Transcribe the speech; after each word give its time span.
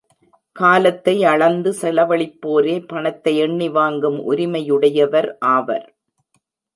காலத்தை 0.55 1.13
அளந்து 1.25 1.71
செலவழிப்போரே 1.81 2.87
பணத்தை 2.87 3.33
எண்ணி 3.37 3.69
வாங்கும் 3.69 4.17
உரிமையுடையவர் 4.31 5.29
ஆவர். 5.39 5.87